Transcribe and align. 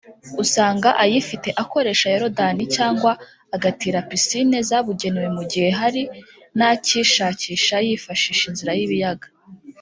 usanga 0.43 0.89
ayifite 1.03 1.49
akoresha 1.63 2.05
Yorodani 2.13 2.63
cyangwa 2.75 3.11
agatira 3.55 3.99
piscine 4.09 4.57
zabugenewe 4.69 5.29
mu 5.37 5.43
gihe 5.51 5.69
hari 5.79 6.01
nakishakisha 6.57 7.75
yifashisha 7.87 8.43
inzira 8.49 8.73
y’ibiyaga 8.79 9.27